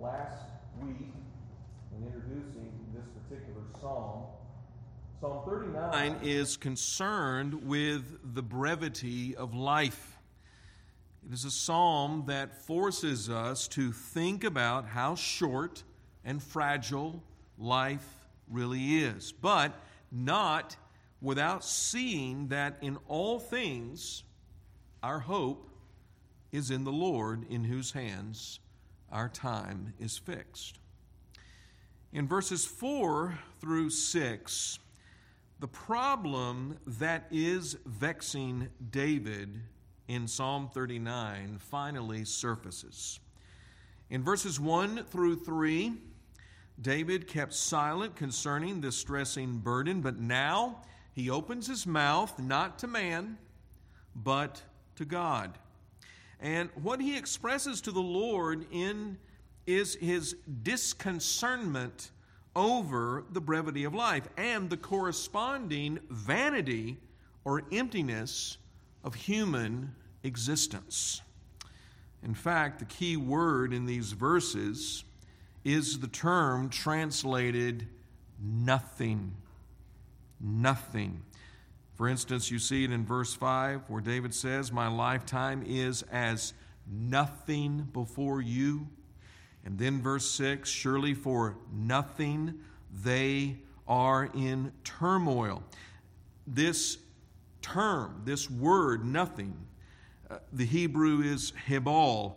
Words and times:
last 0.00 0.44
week 0.80 1.12
in 1.96 2.06
introducing 2.06 2.72
this 2.94 3.04
particular 3.22 3.62
psalm. 3.80 4.24
Psalm 5.20 5.42
39 5.44 6.20
is 6.22 6.56
concerned 6.56 7.66
with 7.66 8.34
the 8.34 8.42
brevity 8.42 9.34
of 9.34 9.54
life. 9.54 10.18
It 11.26 11.34
is 11.34 11.44
a 11.44 11.50
psalm 11.50 12.24
that 12.28 12.62
forces 12.62 13.28
us 13.28 13.66
to 13.68 13.90
think 13.90 14.44
about 14.44 14.86
how 14.86 15.16
short 15.16 15.82
and 16.24 16.40
fragile 16.40 17.22
life 17.58 18.06
really 18.48 18.98
is, 18.98 19.32
but 19.32 19.72
not 20.12 20.76
without 21.20 21.64
seeing 21.64 22.48
that 22.48 22.76
in 22.80 22.96
all 23.08 23.40
things 23.40 24.22
our 25.02 25.18
hope 25.18 25.68
is 26.52 26.70
in 26.70 26.84
the 26.84 26.92
Lord, 26.92 27.44
in 27.50 27.64
whose 27.64 27.90
hands 27.90 28.60
our 29.10 29.28
time 29.28 29.94
is 29.98 30.18
fixed. 30.18 30.78
In 32.12 32.26
verses 32.26 32.64
4 32.64 33.38
through 33.60 33.90
6, 33.90 34.78
the 35.60 35.68
problem 35.68 36.78
that 36.86 37.26
is 37.30 37.76
vexing 37.84 38.68
David 38.90 39.60
in 40.06 40.26
Psalm 40.26 40.70
39 40.72 41.58
finally 41.58 42.24
surfaces. 42.24 43.20
In 44.10 44.22
verses 44.22 44.58
1 44.58 45.04
through 45.04 45.36
3, 45.36 45.92
David 46.80 47.26
kept 47.26 47.52
silent 47.52 48.14
concerning 48.16 48.80
this 48.80 48.96
stressing 48.96 49.58
burden, 49.58 50.00
but 50.00 50.18
now 50.18 50.82
he 51.12 51.28
opens 51.28 51.66
his 51.66 51.86
mouth 51.86 52.38
not 52.38 52.78
to 52.78 52.86
man, 52.86 53.36
but 54.14 54.62
to 54.96 55.04
God. 55.04 55.58
And 56.40 56.70
what 56.80 57.00
he 57.00 57.16
expresses 57.16 57.80
to 57.82 57.92
the 57.92 58.00
Lord 58.00 58.66
in 58.70 59.18
is 59.66 59.96
his 59.96 60.36
disconcernment 60.62 62.10
over 62.54 63.24
the 63.30 63.40
brevity 63.40 63.84
of 63.84 63.94
life 63.94 64.28
and 64.36 64.70
the 64.70 64.76
corresponding 64.76 65.98
vanity 66.10 66.96
or 67.44 67.62
emptiness 67.70 68.58
of 69.04 69.14
human 69.14 69.94
existence. 70.22 71.22
In 72.22 72.34
fact, 72.34 72.78
the 72.78 72.84
key 72.84 73.16
word 73.16 73.72
in 73.72 73.86
these 73.86 74.12
verses 74.12 75.04
is 75.64 76.00
the 76.00 76.08
term 76.08 76.68
translated 76.68 77.86
nothing. 78.40 79.34
Nothing. 80.40 81.22
For 81.98 82.06
instance, 82.06 82.48
you 82.48 82.60
see 82.60 82.84
it 82.84 82.92
in 82.92 83.04
verse 83.04 83.34
5 83.34 83.82
where 83.88 84.00
David 84.00 84.32
says, 84.32 84.70
My 84.70 84.86
lifetime 84.86 85.64
is 85.66 86.02
as 86.12 86.54
nothing 86.88 87.88
before 87.92 88.40
you. 88.40 88.86
And 89.64 89.76
then 89.76 90.00
verse 90.00 90.30
6 90.30 90.70
Surely 90.70 91.12
for 91.12 91.56
nothing 91.72 92.54
they 93.02 93.56
are 93.88 94.30
in 94.32 94.70
turmoil. 94.84 95.64
This 96.46 96.98
term, 97.62 98.22
this 98.24 98.48
word, 98.48 99.04
nothing, 99.04 99.56
uh, 100.30 100.38
the 100.52 100.66
Hebrew 100.66 101.20
is 101.22 101.52
hebal. 101.68 102.36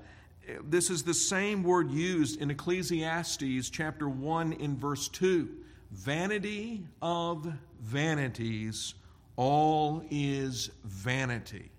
This 0.64 0.90
is 0.90 1.04
the 1.04 1.14
same 1.14 1.62
word 1.62 1.92
used 1.92 2.42
in 2.42 2.50
Ecclesiastes 2.50 3.70
chapter 3.70 4.10
1 4.10 4.54
in 4.54 4.76
verse 4.76 5.08
2. 5.10 5.50
Vanity 5.92 6.82
of 7.00 7.54
vanities, 7.80 8.96
all 9.42 10.04
is 10.12 10.70
vanity. 10.84 11.72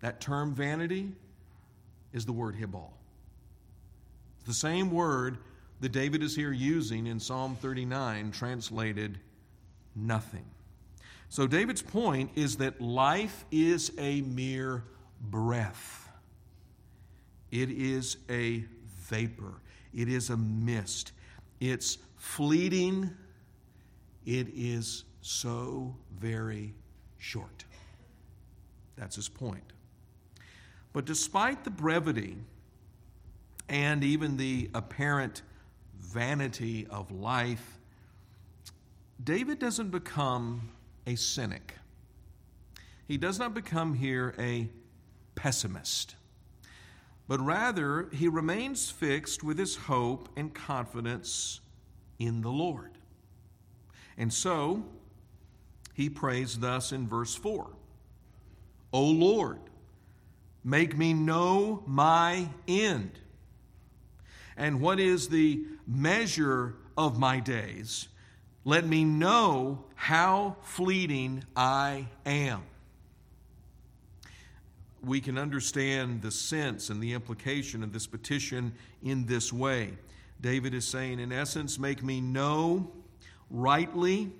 That 0.00 0.22
term 0.22 0.54
vanity 0.54 1.12
is 2.14 2.24
the 2.24 2.32
word 2.32 2.56
hebal. 2.58 2.88
It's 4.38 4.46
the 4.46 4.54
same 4.54 4.90
word 4.90 5.36
that 5.80 5.90
David 5.90 6.22
is 6.22 6.34
here 6.34 6.52
using 6.52 7.08
in 7.08 7.20
Psalm 7.20 7.58
39, 7.60 8.30
translated 8.30 9.18
nothing. 9.94 10.46
So, 11.28 11.46
David's 11.46 11.82
point 11.82 12.30
is 12.36 12.56
that 12.56 12.80
life 12.80 13.44
is 13.50 13.92
a 13.98 14.22
mere 14.22 14.82
breath, 15.20 16.08
it 17.50 17.68
is 17.70 18.16
a 18.30 18.64
vapor, 19.10 19.60
it 19.92 20.08
is 20.08 20.30
a 20.30 20.38
mist, 20.38 21.12
it's 21.60 21.98
fleeting, 22.16 23.10
it 24.24 24.48
is 24.54 25.04
so 25.26 25.96
very 26.18 26.72
short. 27.18 27.64
That's 28.96 29.16
his 29.16 29.28
point. 29.28 29.72
But 30.92 31.04
despite 31.04 31.64
the 31.64 31.70
brevity 31.70 32.36
and 33.68 34.04
even 34.04 34.36
the 34.36 34.70
apparent 34.72 35.42
vanity 35.98 36.86
of 36.88 37.10
life, 37.10 37.78
David 39.22 39.58
doesn't 39.58 39.90
become 39.90 40.70
a 41.06 41.16
cynic. 41.16 41.74
He 43.08 43.18
does 43.18 43.38
not 43.38 43.52
become 43.52 43.94
here 43.94 44.34
a 44.38 44.68
pessimist, 45.34 46.14
but 47.28 47.40
rather 47.40 48.08
he 48.12 48.28
remains 48.28 48.90
fixed 48.90 49.42
with 49.42 49.58
his 49.58 49.76
hope 49.76 50.28
and 50.36 50.54
confidence 50.54 51.60
in 52.18 52.40
the 52.42 52.50
Lord. 52.50 52.92
And 54.16 54.32
so 54.32 54.84
he 55.96 56.10
prays 56.10 56.58
thus 56.58 56.92
in 56.92 57.08
verse 57.08 57.34
4 57.34 57.70
O 58.92 59.02
Lord, 59.02 59.60
make 60.62 60.96
me 60.96 61.14
know 61.14 61.82
my 61.86 62.48
end. 62.68 63.18
And 64.58 64.80
what 64.82 65.00
is 65.00 65.28
the 65.28 65.64
measure 65.86 66.74
of 66.98 67.18
my 67.18 67.40
days? 67.40 68.08
Let 68.64 68.86
me 68.86 69.04
know 69.04 69.84
how 69.94 70.56
fleeting 70.62 71.44
I 71.56 72.08
am. 72.26 72.62
We 75.02 75.20
can 75.20 75.38
understand 75.38 76.20
the 76.20 76.30
sense 76.30 76.90
and 76.90 77.02
the 77.02 77.14
implication 77.14 77.82
of 77.82 77.94
this 77.94 78.06
petition 78.06 78.74
in 79.02 79.24
this 79.24 79.50
way. 79.50 79.96
David 80.42 80.74
is 80.74 80.86
saying, 80.86 81.20
in 81.20 81.32
essence, 81.32 81.78
make 81.78 82.02
me 82.02 82.20
know 82.20 82.90
rightly 83.50 84.32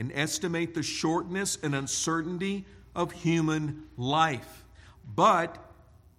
and 0.00 0.10
estimate 0.14 0.72
the 0.72 0.82
shortness 0.82 1.58
and 1.62 1.74
uncertainty 1.74 2.64
of 2.96 3.12
human 3.12 3.84
life. 3.98 4.64
But 5.14 5.58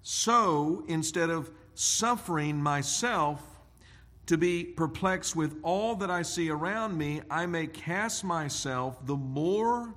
so, 0.03 0.85
instead 0.87 1.31
of 1.31 1.49
suffering 1.73 2.61
myself, 2.61 3.41
to 4.27 4.37
be 4.37 4.63
perplexed 4.63 5.35
with 5.35 5.57
all 5.63 5.95
that 5.95 6.11
I 6.11 6.21
see 6.21 6.51
around 6.51 6.95
me, 6.95 7.21
I 7.29 7.47
may 7.47 7.65
cast 7.65 8.23
myself 8.23 9.03
the 9.05 9.17
more 9.17 9.93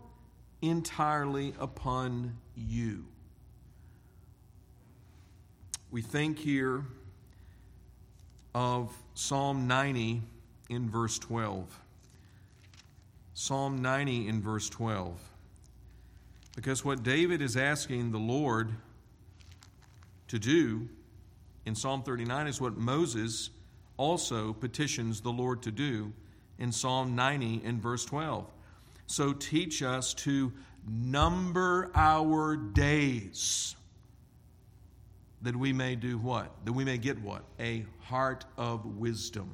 entirely 0.63 1.53
upon 1.61 2.39
you. 2.57 3.05
We 5.91 6.01
think 6.01 6.39
here 6.39 6.87
of 8.55 8.97
Psalm 9.13 9.67
90 9.69 10.23
in 10.71 10.89
verse 10.89 11.19
12. 11.19 11.84
Psalm 13.35 13.83
90 13.83 14.29
in 14.29 14.41
verse 14.41 14.69
12. 14.69 15.21
Because 16.55 16.85
what 16.85 17.03
David 17.03 17.43
is 17.43 17.57
asking 17.57 18.13
the 18.13 18.19
Lord 18.19 18.73
to 20.29 20.39
do 20.39 20.89
in 21.67 21.75
Psalm 21.75 22.03
39 22.03 22.47
is 22.47 22.61
what 22.61 22.77
Moses 22.77 23.51
also 23.97 24.53
petitions 24.53 25.21
the 25.21 25.33
Lord 25.33 25.63
to 25.63 25.73
do 25.73 26.13
in 26.59 26.71
Psalm 26.71 27.17
90 27.17 27.63
in 27.65 27.81
verse 27.81 28.05
12. 28.05 28.49
So 29.07 29.33
teach 29.33 29.83
us 29.83 30.15
to 30.15 30.53
number 30.89 31.91
our 31.95 32.57
days 32.57 33.77
that 35.43 35.57
we 35.57 35.73
may 35.73 35.95
do 35.97 36.19
what? 36.19 36.53
That 36.65 36.73
we 36.73 36.85
may 36.85 36.99
get 36.99 37.21
what? 37.21 37.45
A 37.59 37.85
heart 38.01 38.45
of 38.57 38.87
wisdom. 38.87 39.51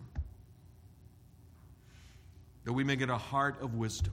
That 2.70 2.74
we 2.74 2.84
may 2.84 2.94
get 2.94 3.10
a 3.10 3.18
heart 3.18 3.60
of 3.60 3.74
wisdom. 3.74 4.12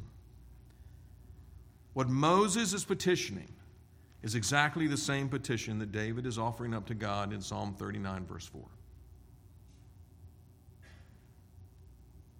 What 1.94 2.09
Moses 2.09 2.74
is 2.74 2.83
petitioning 2.83 3.54
is 4.24 4.33
exactly 4.33 4.88
the 4.88 4.98
same 4.98 5.30
petition 5.30 5.77
that 5.77 5.92
David 5.92 6.25
is 6.25 6.39
offering 6.39 6.74
up 6.74 6.88
to 6.88 6.95
God 6.95 7.33
in 7.33 7.39
Psalm 7.39 7.75
39, 7.77 8.25
verse 8.25 8.48
4. 8.48 8.63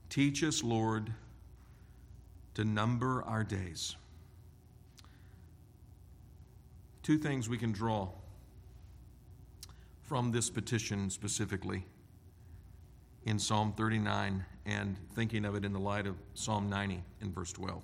Teach 0.09 0.43
us, 0.43 0.63
Lord, 0.63 1.13
to 2.55 2.65
number 2.65 3.21
our 3.21 3.43
days. 3.43 3.95
Two 7.03 7.19
things 7.19 7.47
we 7.47 7.59
can 7.59 7.71
draw 7.71 8.09
from 10.01 10.31
this 10.31 10.49
petition 10.49 11.11
specifically 11.11 11.85
in 13.23 13.37
Psalm 13.37 13.71
39 13.77 14.45
and 14.67 14.97
thinking 15.13 15.45
of 15.45 15.55
it 15.55 15.65
in 15.65 15.71
the 15.71 15.79
light 15.79 16.05
of 16.05 16.15
Psalm 16.33 16.69
90 16.69 17.01
in 17.21 17.31
verse 17.31 17.51
12. 17.53 17.81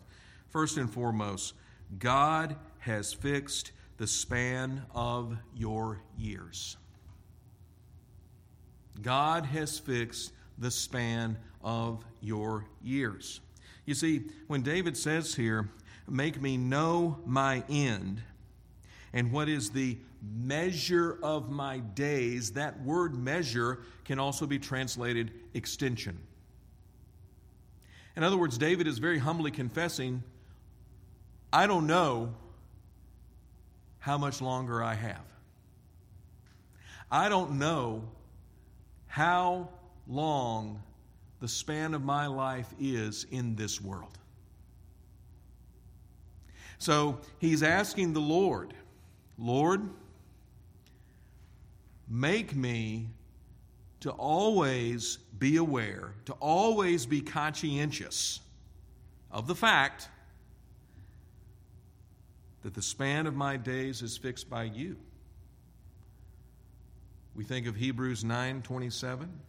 First 0.50 0.78
and 0.78 0.92
foremost, 0.92 1.54
God 1.98 2.56
has 2.80 3.14
fixed 3.14 3.72
the 3.98 4.06
span 4.06 4.84
of 4.94 5.38
your 5.56 6.02
years. 6.18 6.78
God 9.02 9.46
has 9.46 9.80
fixed 9.80 10.34
the 10.60 10.70
span 10.70 11.38
of 11.64 12.04
your 12.22 12.66
years. 12.84 13.40
You 13.86 13.96
see, 13.96 14.24
when 14.48 14.62
David 14.62 14.98
says 14.98 15.34
here, 15.34 15.70
Make 16.08 16.42
me 16.42 16.58
know 16.58 17.20
my 17.26 17.64
end, 17.70 18.22
and 19.14 19.32
what 19.32 19.48
is 19.48 19.70
the 19.70 19.98
measure 20.22 21.18
of 21.24 21.50
my 21.50 21.80
days, 21.80 22.52
that 22.52 22.82
word 22.82 23.16
measure 23.16 23.80
can 24.04 24.20
also 24.20 24.46
be 24.46 24.60
translated 24.60 25.32
extension. 25.54 26.20
In 28.16 28.24
other 28.24 28.38
words, 28.38 28.58
David 28.58 28.88
is 28.88 29.00
very 29.00 29.18
humbly 29.18 29.52
confessing, 29.52 30.24
I 31.52 31.68
don't 31.68 31.88
know 31.88 32.34
how 34.00 34.18
much 34.18 34.42
longer 34.42 34.84
I 34.84 34.94
have. 34.94 35.26
I 37.12 37.30
don't 37.30 37.60
know 37.60 38.04
how 39.08 39.70
long 40.08 40.82
the 41.40 41.48
span 41.48 41.94
of 41.94 42.04
my 42.04 42.28
life 42.28 42.74
is 42.80 43.26
in 43.32 43.56
this 43.56 43.80
world. 43.82 44.18
So 46.80 47.20
he's 47.40 47.64
asking 47.64 48.14
the 48.14 48.20
Lord, 48.20 48.74
Lord, 49.38 49.90
make 52.10 52.56
me 52.56 53.08
to 54.04 54.12
always 54.12 55.16
be 55.40 55.56
aware, 55.56 56.14
to 56.26 56.34
always 56.34 57.06
be 57.06 57.22
conscientious 57.22 58.42
of 59.32 59.48
the 59.48 59.56
fact 59.56 60.10
that 62.64 62.74
the 62.74 62.82
span 62.82 63.28
of 63.28 63.34
my 63.34 63.56
days 63.56 64.02
is 64.02 64.18
fixed 64.18 64.50
by 64.50 64.64
you. 64.64 64.98
We 67.34 67.46
think 67.46 67.66
of 67.66 67.78
Hebrews 67.78 68.26
9:27. 68.26 69.40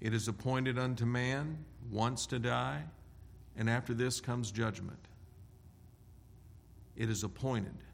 It 0.00 0.12
is 0.12 0.26
appointed 0.26 0.76
unto 0.76 1.06
man 1.06 1.64
once 1.88 2.26
to 2.26 2.40
die, 2.40 2.82
and 3.56 3.70
after 3.70 3.94
this 3.94 4.20
comes 4.20 4.50
judgment. 4.50 5.06
It 6.96 7.08
is 7.08 7.22
appointed. 7.22 7.84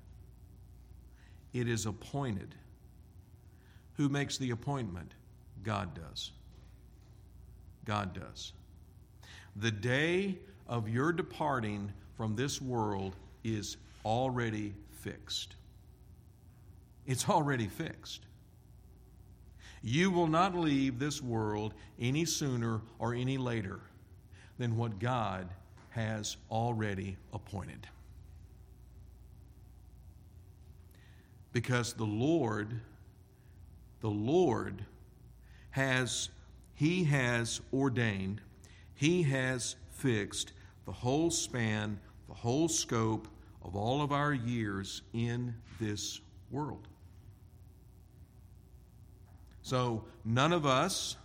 It 1.52 1.68
is 1.68 1.84
appointed. 1.84 2.54
Who 3.98 4.08
makes 4.08 4.38
the 4.38 4.48
appointment? 4.48 5.14
God 5.64 5.94
does. 5.94 6.30
God 7.84 8.14
does. 8.14 8.52
The 9.56 9.70
day 9.70 10.38
of 10.68 10.88
your 10.88 11.12
departing 11.12 11.92
from 12.16 12.36
this 12.36 12.60
world 12.60 13.16
is 13.42 13.76
already 14.04 14.74
fixed. 14.92 15.56
It's 17.06 17.28
already 17.28 17.68
fixed. 17.68 18.22
You 19.82 20.10
will 20.10 20.26
not 20.26 20.54
leave 20.54 20.98
this 20.98 21.20
world 21.20 21.74
any 22.00 22.24
sooner 22.24 22.80
or 22.98 23.14
any 23.14 23.36
later 23.36 23.80
than 24.58 24.76
what 24.76 24.98
God 24.98 25.48
has 25.90 26.36
already 26.50 27.16
appointed. 27.32 27.86
Because 31.52 31.92
the 31.92 32.04
Lord, 32.04 32.80
the 34.00 34.10
Lord 34.10 34.84
has, 35.74 36.28
He 36.74 37.02
has 37.04 37.60
ordained, 37.72 38.40
He 38.94 39.24
has 39.24 39.74
fixed 39.90 40.52
the 40.86 40.92
whole 40.92 41.32
span, 41.32 41.98
the 42.28 42.34
whole 42.34 42.68
scope 42.68 43.26
of 43.60 43.74
all 43.74 44.00
of 44.00 44.12
our 44.12 44.32
years 44.32 45.02
in 45.12 45.52
this 45.80 46.20
world. 46.52 46.86
So, 49.62 50.04
none 50.24 50.52
of 50.52 50.64
us 50.64 51.16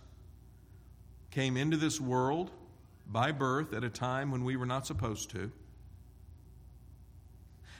came 1.30 1.56
into 1.56 1.76
this 1.76 2.00
world 2.00 2.50
by 3.06 3.30
birth 3.30 3.72
at 3.72 3.84
a 3.84 3.90
time 3.90 4.32
when 4.32 4.42
we 4.42 4.56
were 4.56 4.66
not 4.66 4.84
supposed 4.84 5.30
to. 5.30 5.52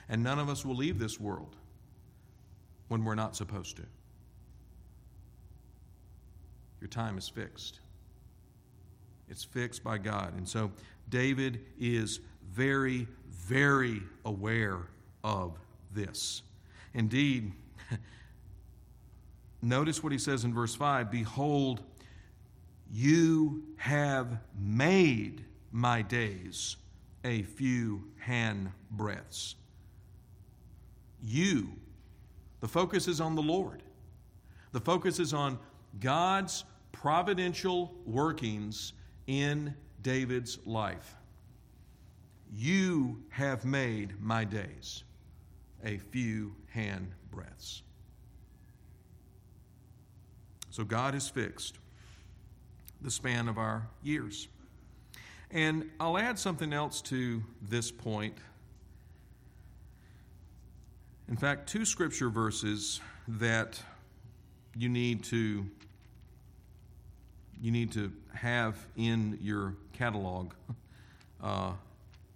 And 0.08 0.22
none 0.22 0.38
of 0.38 0.48
us 0.48 0.64
will 0.64 0.76
leave 0.76 1.00
this 1.00 1.18
world 1.18 1.56
when 2.86 3.04
we're 3.04 3.16
not 3.16 3.34
supposed 3.34 3.76
to. 3.78 3.82
Your 6.80 6.88
time 6.88 7.18
is 7.18 7.28
fixed. 7.28 7.80
It's 9.28 9.44
fixed 9.44 9.84
by 9.84 9.98
God. 9.98 10.34
And 10.36 10.48
so 10.48 10.72
David 11.08 11.60
is 11.78 12.20
very, 12.50 13.06
very 13.28 14.02
aware 14.24 14.88
of 15.22 15.58
this. 15.92 16.42
Indeed, 16.94 17.52
notice 19.62 20.02
what 20.02 20.12
he 20.12 20.18
says 20.18 20.44
in 20.44 20.52
verse 20.52 20.74
5 20.74 21.10
Behold, 21.10 21.82
you 22.90 23.62
have 23.76 24.38
made 24.58 25.44
my 25.70 26.02
days 26.02 26.76
a 27.24 27.42
few 27.42 28.04
hand 28.18 28.72
breadths. 28.90 29.54
You. 31.22 31.72
The 32.60 32.68
focus 32.68 33.08
is 33.08 33.20
on 33.20 33.36
the 33.36 33.42
Lord. 33.42 33.82
The 34.72 34.80
focus 34.80 35.18
is 35.18 35.32
on 35.32 35.58
God's 35.98 36.64
providential 36.92 37.94
workings 38.04 38.92
in 39.26 39.74
David's 40.02 40.58
life. 40.66 41.16
You 42.52 43.22
have 43.30 43.64
made 43.64 44.20
my 44.20 44.44
days 44.44 45.04
a 45.84 45.98
few 45.98 46.54
hand 46.68 47.12
breadths. 47.30 47.82
So 50.70 50.84
God 50.84 51.14
has 51.14 51.28
fixed 51.28 51.78
the 53.00 53.10
span 53.10 53.48
of 53.48 53.58
our 53.58 53.88
years. 54.02 54.48
And 55.50 55.90
I'll 55.98 56.18
add 56.18 56.38
something 56.38 56.72
else 56.72 57.00
to 57.02 57.42
this 57.62 57.90
point. 57.90 58.34
In 61.28 61.36
fact, 61.36 61.68
two 61.68 61.84
scripture 61.84 62.28
verses 62.28 63.00
that 63.26 63.80
you 64.76 64.88
need 64.88 65.24
to 65.24 65.66
you 67.60 67.70
need 67.70 67.92
to 67.92 68.10
have 68.34 68.76
in 68.96 69.38
your 69.42 69.74
catalog, 69.92 70.52
uh, 71.42 71.72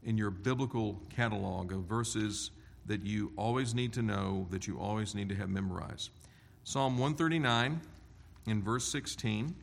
in 0.05 0.19
your 0.19 0.31
biblical 0.31 1.01
catalog 1.15 1.73
of 1.73 1.85
verses 1.85 2.51
that 2.87 3.05
you 3.05 3.33
always 3.37 3.75
need 3.75 3.93
to 3.95 4.03
know, 4.03 4.47
that 4.51 4.67
you 4.67 4.79
always 4.79 5.15
need 5.15 5.29
to 5.31 5.35
have 5.35 5.49
memorized. 5.49 6.11
Psalm 6.65 6.99
139 6.99 7.81
in 8.47 8.63
verse 8.63 8.87
16. 8.87 9.55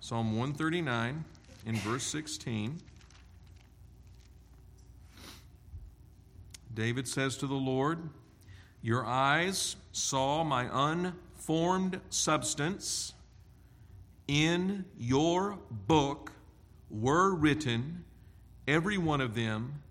Psalm 0.00 0.36
139 0.36 1.24
in 1.64 1.76
verse 1.76 2.04
16. 2.04 2.78
David 6.74 7.08
says 7.08 7.38
to 7.38 7.46
the 7.46 7.54
Lord, 7.54 7.98
Your 8.82 9.06
eyes 9.06 9.76
saw 9.92 10.44
my 10.44 10.68
unformed 10.70 12.00
substance 12.10 13.13
in 14.28 14.84
your 14.98 15.58
book 15.70 16.32
were 16.90 17.34
written, 17.34 18.04
every 18.66 18.98
one 18.98 19.20
of 19.20 19.34
them, 19.34 19.82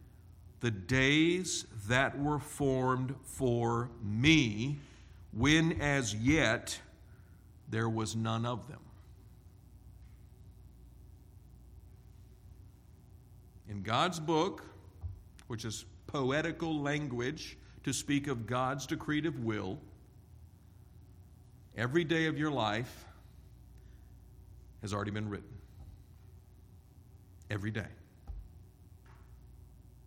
the 0.59 0.71
days 0.71 1.65
that 1.87 2.17
were 2.17 2.39
formed 2.39 3.13
for 3.23 3.89
me, 4.01 4.79
when 5.31 5.81
as 5.81 6.15
yet 6.15 6.79
there 7.69 7.89
was 7.89 8.15
none 8.15 8.45
of 8.45 8.67
them. 8.67 8.79
In 13.69 13.81
God's 13.81 14.19
book, 14.19 14.63
which 15.47 15.65
is 15.65 15.85
poetical 16.07 16.79
language 16.79 17.57
to 17.83 17.91
speak 17.91 18.27
of 18.27 18.45
God's 18.45 18.85
decretive 18.85 19.39
will, 19.43 19.79
every 21.75 22.03
day 22.03 22.27
of 22.27 22.37
your 22.37 22.51
life 22.51 23.05
has 24.83 24.93
already 24.93 25.09
been 25.09 25.27
written. 25.29 25.49
Every 27.49 27.71
day. 27.71 27.87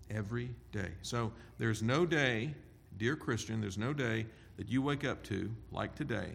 Every 0.08 0.50
day. 0.70 0.90
So 1.02 1.32
there's 1.58 1.82
no 1.82 2.06
day, 2.06 2.54
dear 2.96 3.16
Christian, 3.16 3.60
there's 3.60 3.78
no 3.78 3.92
day 3.92 4.26
that 4.58 4.68
you 4.68 4.82
wake 4.82 5.04
up 5.04 5.24
to, 5.24 5.50
like 5.72 5.96
today, 5.96 6.28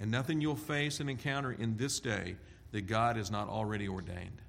and 0.00 0.10
nothing 0.10 0.40
you'll 0.40 0.56
face 0.56 1.00
and 1.00 1.10
encounter 1.10 1.52
in 1.52 1.76
this 1.76 2.00
day 2.00 2.36
that 2.70 2.86
God 2.86 3.16
has 3.16 3.30
not 3.30 3.48
already 3.48 3.88
ordained. 3.88 4.40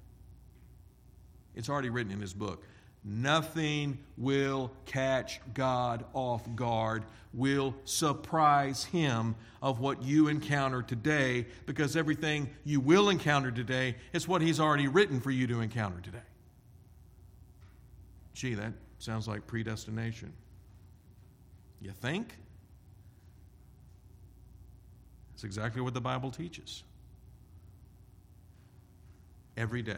It's 1.56 1.68
already 1.68 1.90
written 1.90 2.12
in 2.12 2.20
His 2.20 2.32
book. 2.32 2.64
Nothing 3.02 3.98
will 4.18 4.70
catch 4.84 5.40
God 5.54 6.04
off 6.12 6.42
guard, 6.54 7.04
will 7.32 7.74
surprise 7.84 8.84
Him 8.84 9.34
of 9.62 9.80
what 9.80 10.02
you 10.02 10.28
encounter 10.28 10.82
today, 10.82 11.46
because 11.64 11.96
everything 11.96 12.50
you 12.64 12.78
will 12.80 13.08
encounter 13.08 13.50
today 13.50 13.96
is 14.12 14.28
what 14.28 14.42
He's 14.42 14.60
already 14.60 14.86
written 14.86 15.20
for 15.20 15.30
you 15.30 15.46
to 15.46 15.60
encounter 15.60 16.00
today. 16.02 16.18
Gee, 18.34 18.54
that 18.54 18.72
sounds 18.98 19.26
like 19.26 19.46
predestination. 19.46 20.32
You 21.80 21.92
think? 21.92 22.36
That's 25.32 25.44
exactly 25.44 25.80
what 25.80 25.94
the 25.94 26.00
Bible 26.02 26.30
teaches. 26.30 26.82
Every 29.56 29.80
day. 29.80 29.96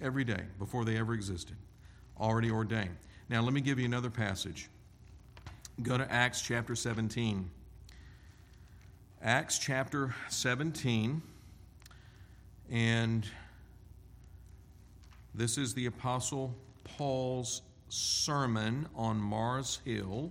Every 0.00 0.24
day, 0.24 0.42
before 0.58 0.84
they 0.84 0.98
ever 0.98 1.14
existed. 1.14 1.56
Already 2.20 2.50
ordained. 2.50 2.96
Now, 3.28 3.40
let 3.40 3.52
me 3.52 3.60
give 3.60 3.78
you 3.78 3.86
another 3.86 4.10
passage. 4.10 4.68
Go 5.82 5.96
to 5.96 6.10
Acts 6.12 6.42
chapter 6.42 6.74
17. 6.74 7.50
Acts 9.22 9.58
chapter 9.58 10.14
17. 10.28 11.22
And 12.70 13.26
this 15.34 15.58
is 15.58 15.74
the 15.74 15.86
Apostle 15.86 16.54
Paul's 16.84 17.62
sermon 17.88 18.88
on 18.94 19.18
Mars 19.18 19.80
Hill. 19.84 20.30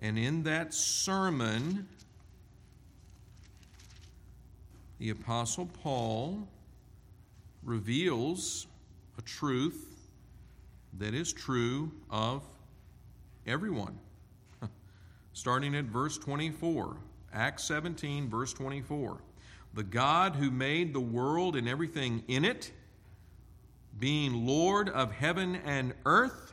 And 0.00 0.18
in 0.18 0.42
that 0.42 0.74
sermon, 0.74 1.88
the 4.98 5.10
Apostle 5.10 5.66
Paul 5.82 6.46
reveals 7.64 8.66
a 9.18 9.22
truth 9.22 9.94
that 10.98 11.14
is 11.14 11.32
true 11.32 11.90
of 12.10 12.42
everyone. 13.46 13.98
Starting 15.32 15.74
at 15.74 15.86
verse 15.86 16.18
24, 16.18 16.96
Acts 17.32 17.64
17, 17.64 18.28
verse 18.28 18.52
24. 18.52 19.18
The 19.74 19.82
God 19.82 20.36
who 20.36 20.50
made 20.50 20.94
the 20.94 21.00
world 21.00 21.56
and 21.56 21.68
everything 21.68 22.22
in 22.28 22.44
it, 22.44 22.70
being 23.98 24.46
Lord 24.46 24.88
of 24.88 25.12
heaven 25.12 25.56
and 25.64 25.94
earth, 26.06 26.52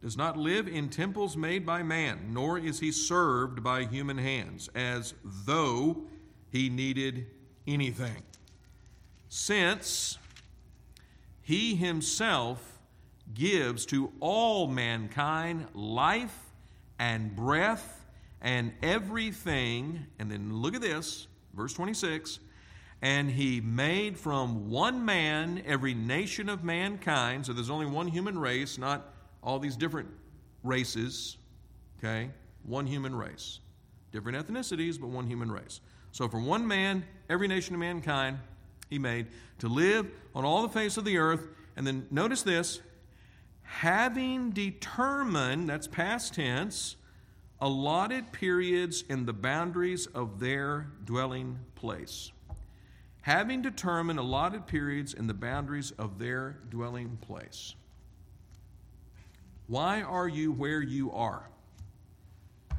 does 0.00 0.16
not 0.16 0.36
live 0.36 0.68
in 0.68 0.90
temples 0.90 1.36
made 1.36 1.64
by 1.64 1.82
man, 1.82 2.28
nor 2.30 2.58
is 2.58 2.78
he 2.78 2.92
served 2.92 3.64
by 3.64 3.84
human 3.84 4.18
hands, 4.18 4.68
as 4.74 5.14
though 5.24 6.04
he 6.50 6.68
needed 6.68 7.26
anything. 7.66 8.22
Since 9.36 10.16
he 11.42 11.74
himself 11.74 12.78
gives 13.34 13.84
to 13.86 14.12
all 14.20 14.68
mankind 14.68 15.66
life 15.74 16.38
and 17.00 17.34
breath 17.34 18.06
and 18.40 18.72
everything, 18.80 20.06
and 20.20 20.30
then 20.30 20.54
look 20.54 20.76
at 20.76 20.80
this, 20.80 21.26
verse 21.52 21.72
26 21.74 22.38
and 23.02 23.28
he 23.28 23.60
made 23.60 24.16
from 24.16 24.70
one 24.70 25.04
man 25.04 25.64
every 25.66 25.94
nation 25.94 26.48
of 26.48 26.62
mankind. 26.62 27.44
So 27.44 27.52
there's 27.52 27.70
only 27.70 27.86
one 27.86 28.06
human 28.06 28.38
race, 28.38 28.78
not 28.78 29.14
all 29.42 29.58
these 29.58 29.74
different 29.74 30.10
races, 30.62 31.38
okay? 31.98 32.30
One 32.62 32.86
human 32.86 33.16
race. 33.16 33.58
Different 34.12 34.38
ethnicities, 34.38 34.98
but 34.98 35.08
one 35.08 35.26
human 35.26 35.50
race. 35.50 35.80
So 36.12 36.28
from 36.28 36.46
one 36.46 36.68
man, 36.68 37.04
every 37.28 37.48
nation 37.48 37.74
of 37.74 37.80
mankind 37.80 38.38
he 38.90 38.98
made 38.98 39.26
to 39.58 39.68
live 39.68 40.10
on 40.34 40.44
all 40.44 40.62
the 40.62 40.68
face 40.68 40.96
of 40.96 41.04
the 41.04 41.18
earth. 41.18 41.48
And 41.76 41.86
then 41.86 42.06
notice 42.10 42.42
this 42.42 42.80
having 43.62 44.50
determined, 44.50 45.68
that's 45.68 45.86
past 45.86 46.34
tense, 46.34 46.96
allotted 47.60 48.30
periods 48.32 49.04
in 49.08 49.26
the 49.26 49.32
boundaries 49.32 50.06
of 50.06 50.38
their 50.38 50.88
dwelling 51.04 51.58
place. 51.74 52.30
Having 53.22 53.62
determined 53.62 54.18
allotted 54.18 54.66
periods 54.66 55.14
in 55.14 55.26
the 55.26 55.34
boundaries 55.34 55.90
of 55.92 56.18
their 56.18 56.58
dwelling 56.68 57.16
place. 57.22 57.74
Why 59.66 60.02
are 60.02 60.28
you 60.28 60.52
where 60.52 60.82
you 60.82 61.10
are? 61.12 61.48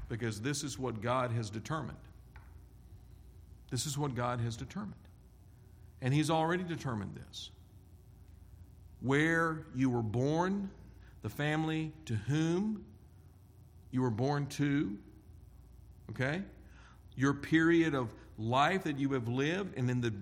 Because 0.08 0.40
this 0.40 0.64
is 0.64 0.78
what 0.78 1.02
God 1.02 1.32
has 1.32 1.50
determined. 1.50 1.98
This 3.72 3.88
is 3.88 3.98
what 3.98 4.14
God 4.14 4.40
has 4.40 4.56
determined. 4.56 4.94
And 6.06 6.14
He's 6.14 6.30
already 6.30 6.64
determined 6.64 7.16
this. 7.16 7.50
Where 9.02 9.66
you 9.74 9.90
were 9.90 10.04
born, 10.04 10.70
the 11.24 11.30
family 11.30 11.92
to 12.06 12.14
whom 12.14 12.86
you 13.90 14.04
were 14.04 14.12
born 14.12 14.46
to, 14.46 14.96
okay? 16.12 16.44
Your 17.16 17.34
period 17.34 17.96
of 17.96 18.14
life 18.38 18.84
that 18.84 19.00
you 19.00 19.14
have 19.14 19.28
lived, 19.28 19.76
and 19.78 19.90
in 19.90 20.00
the 20.00 20.14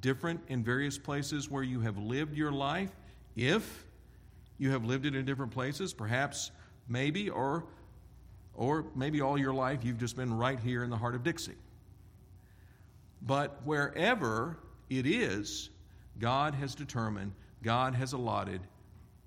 different 0.00 0.40
in 0.46 0.62
various 0.62 0.96
places 0.96 1.50
where 1.50 1.64
you 1.64 1.80
have 1.80 1.98
lived 1.98 2.36
your 2.36 2.52
life, 2.52 2.92
if 3.34 3.84
you 4.58 4.70
have 4.70 4.84
lived 4.84 5.06
it 5.06 5.16
in 5.16 5.24
different 5.24 5.50
places, 5.50 5.92
perhaps, 5.92 6.52
maybe, 6.86 7.30
or, 7.30 7.64
or 8.54 8.84
maybe 8.94 9.20
all 9.20 9.36
your 9.36 9.52
life 9.52 9.80
you've 9.82 9.98
just 9.98 10.14
been 10.14 10.32
right 10.32 10.60
here 10.60 10.84
in 10.84 10.90
the 10.90 10.96
heart 10.96 11.16
of 11.16 11.24
Dixie. 11.24 11.56
But 13.22 13.60
wherever 13.64 14.58
it 14.98 15.06
is, 15.06 15.70
God 16.18 16.54
has 16.54 16.74
determined, 16.74 17.32
God 17.62 17.94
has 17.94 18.12
allotted 18.12 18.60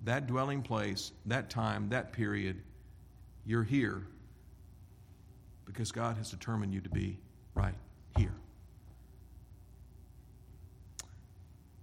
that 0.04 0.28
dwelling 0.28 0.62
place, 0.62 1.12
that 1.26 1.50
time, 1.50 1.90
that 1.90 2.14
period. 2.14 2.62
You're 3.46 3.64
here 3.64 4.04
because 5.66 5.92
God 5.92 6.18
has 6.18 6.30
determined 6.30 6.74
you 6.74 6.82
to 6.82 6.90
be 6.90 7.18
right 7.54 7.74
here. 8.18 8.34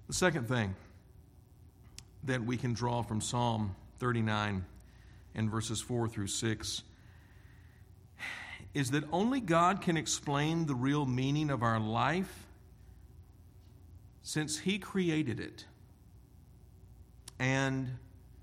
The 0.06 0.14
second 0.14 0.48
thing 0.48 0.74
that 2.24 2.44
we 2.44 2.56
can 2.56 2.72
draw 2.72 3.02
from 3.02 3.20
Psalm 3.20 3.74
39 3.98 4.64
and 5.34 5.50
verses 5.50 5.80
4 5.80 6.08
through 6.08 6.26
6 6.28 6.82
is 8.74 8.90
that 8.92 9.04
only 9.12 9.40
God 9.40 9.80
can 9.80 9.96
explain 9.96 10.66
the 10.66 10.74
real 10.74 11.04
meaning 11.04 11.50
of 11.50 11.62
our 11.62 11.80
life 11.80 12.41
since 14.22 14.58
He 14.58 14.78
created 14.78 15.40
it 15.40 15.64
and 17.38 17.90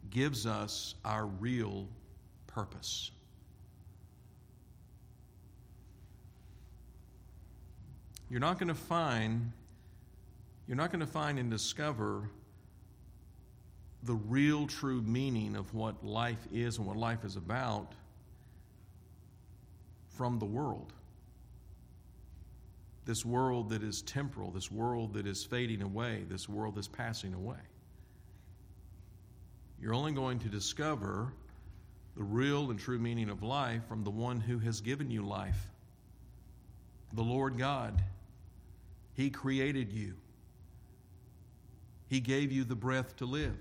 gives 0.10 0.46
us 0.46 0.96
our 1.06 1.26
real 1.26 1.88
purpose. 2.48 3.12
You're 8.30 8.40
not 8.40 8.60
going 8.60 8.68
to 8.68 8.76
find 8.76 9.52
you're 10.68 10.78
not 10.78 10.92
going 10.92 11.00
to 11.00 11.08
find 11.08 11.40
and 11.40 11.50
discover 11.50 12.30
the 14.04 14.14
real 14.14 14.68
true 14.68 15.02
meaning 15.02 15.56
of 15.56 15.74
what 15.74 16.06
life 16.06 16.48
is 16.54 16.78
and 16.78 16.86
what 16.86 16.96
life 16.96 17.26
is 17.26 17.36
about 17.38 17.94
from 20.16 20.38
the 20.38 20.46
world. 20.46 20.94
This 23.10 23.26
world 23.26 23.72
that 23.72 23.82
is 23.82 24.04
temporal, 24.04 24.52
this 24.52 24.72
world 24.72 25.16
that 25.16 25.26
is 25.26 25.44
fading 25.44 25.82
away, 25.82 26.26
this 26.30 26.48
world 26.48 26.76
that's 26.76 26.88
passing 26.88 27.34
away. 27.34 27.58
You're 29.82 29.96
only 29.96 30.12
going 30.12 30.38
to 30.38 30.48
discover 30.48 31.34
the 32.16 32.22
real 32.22 32.70
and 32.70 32.80
true 32.80 33.00
meaning 33.00 33.32
of 33.32 33.42
life 33.42 33.82
from 33.88 34.04
the 34.04 34.12
one 34.12 34.40
who 34.40 34.60
has 34.60 34.82
given 34.82 35.10
you 35.10 35.26
life, 35.26 35.58
the 37.14 37.24
Lord 37.24 37.58
God. 37.58 38.00
He 39.14 39.32
created 39.32 39.92
you, 39.92 40.14
He 42.10 42.20
gave 42.20 42.52
you 42.52 42.64
the 42.64 42.76
breath 42.76 43.16
to 43.16 43.26
live. 43.26 43.58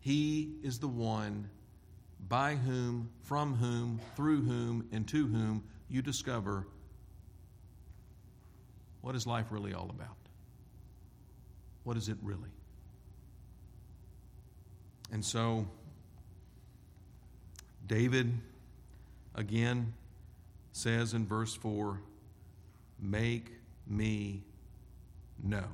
He 0.00 0.56
is 0.62 0.78
the 0.78 0.88
one 0.88 1.48
by 2.28 2.56
whom, 2.56 3.08
from 3.22 3.54
whom, 3.54 3.98
through 4.14 4.42
whom, 4.42 4.86
and 4.92 5.08
to 5.08 5.26
whom 5.26 5.64
you 5.88 6.02
discover 6.02 6.66
what 9.04 9.14
is 9.14 9.26
life 9.26 9.48
really 9.50 9.74
all 9.74 9.90
about? 9.90 10.16
What 11.82 11.98
is 11.98 12.08
it 12.08 12.16
really? 12.22 12.48
And 15.12 15.22
so, 15.22 15.68
David 17.86 18.32
again 19.34 19.92
says 20.72 21.12
in 21.12 21.26
verse 21.26 21.54
4 21.54 22.00
Make 22.98 23.52
me 23.86 24.42
know 25.42 25.68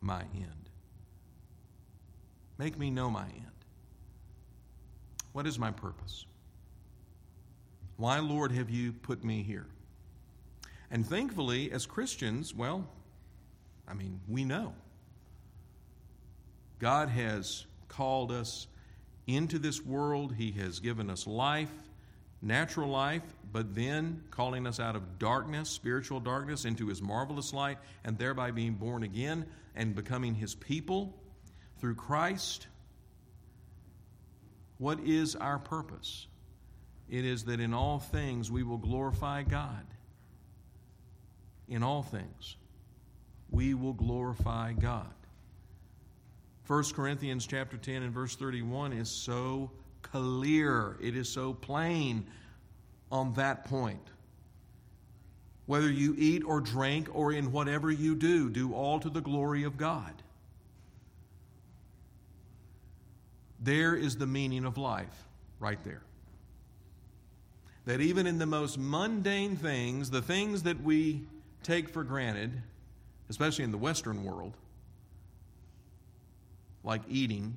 my 0.00 0.22
end. 0.34 0.70
Make 2.56 2.78
me 2.78 2.90
know 2.90 3.10
my 3.10 3.24
end. 3.24 3.66
What 5.34 5.46
is 5.46 5.58
my 5.58 5.72
purpose? 5.72 6.24
Why, 7.98 8.18
Lord, 8.20 8.50
have 8.52 8.70
you 8.70 8.92
put 8.94 9.22
me 9.22 9.42
here? 9.42 9.66
And 10.92 11.04
thankfully, 11.04 11.72
as 11.72 11.86
Christians, 11.86 12.54
well, 12.54 12.86
I 13.88 13.94
mean, 13.94 14.20
we 14.28 14.44
know. 14.44 14.74
God 16.78 17.08
has 17.08 17.66
called 17.88 18.30
us 18.30 18.68
into 19.26 19.58
this 19.58 19.84
world, 19.84 20.34
He 20.36 20.52
has 20.52 20.78
given 20.78 21.10
us 21.10 21.26
life, 21.26 21.72
natural 22.40 22.88
life, 22.88 23.22
but 23.52 23.74
then 23.74 24.22
calling 24.30 24.66
us 24.66 24.78
out 24.78 24.94
of 24.94 25.18
darkness, 25.18 25.68
spiritual 25.68 26.20
darkness, 26.20 26.64
into 26.64 26.86
His 26.88 27.02
marvelous 27.02 27.52
light, 27.52 27.78
and 28.04 28.18
thereby 28.18 28.52
being 28.52 28.74
born 28.74 29.02
again 29.02 29.46
and 29.74 29.96
becoming 29.96 30.34
His 30.34 30.54
people 30.54 31.18
through 31.80 31.96
Christ. 31.96 32.68
What 34.78 35.00
is 35.00 35.34
our 35.34 35.58
purpose? 35.58 36.26
it 37.12 37.26
is 37.26 37.44
that 37.44 37.60
in 37.60 37.74
all 37.74 37.98
things 37.98 38.50
we 38.50 38.62
will 38.62 38.78
glorify 38.78 39.42
God. 39.42 39.84
In 41.68 41.82
all 41.82 42.02
things, 42.02 42.56
we 43.50 43.74
will 43.74 43.92
glorify 43.92 44.72
God. 44.72 45.12
1 46.66 46.84
Corinthians 46.94 47.46
chapter 47.46 47.76
10 47.76 48.02
and 48.02 48.12
verse 48.12 48.36
31 48.36 48.92
is 48.92 49.10
so 49.10 49.70
clear. 50.02 50.96
It 51.00 51.16
is 51.16 51.28
so 51.28 51.52
plain 51.52 52.26
on 53.10 53.34
that 53.34 53.64
point. 53.64 54.00
Whether 55.66 55.90
you 55.90 56.14
eat 56.18 56.42
or 56.44 56.60
drink 56.60 57.08
or 57.12 57.32
in 57.32 57.52
whatever 57.52 57.90
you 57.90 58.14
do, 58.14 58.50
do 58.50 58.72
all 58.72 59.00
to 59.00 59.10
the 59.10 59.20
glory 59.20 59.64
of 59.64 59.76
God. 59.76 60.12
There 63.60 63.94
is 63.94 64.16
the 64.16 64.26
meaning 64.26 64.64
of 64.64 64.76
life, 64.76 65.24
right 65.60 65.82
there. 65.84 66.02
That 67.84 68.00
even 68.00 68.26
in 68.26 68.38
the 68.38 68.46
most 68.46 68.78
mundane 68.78 69.56
things, 69.56 70.10
the 70.10 70.22
things 70.22 70.62
that 70.64 70.82
we 70.82 71.22
take 71.62 71.88
for 71.88 72.04
granted, 72.04 72.62
especially 73.28 73.64
in 73.64 73.70
the 73.70 73.78
Western 73.78 74.24
world, 74.24 74.56
like 76.84 77.02
eating, 77.08 77.56